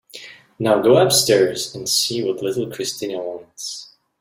[0.57, 3.93] Now go upstairs and see what little Christina wants.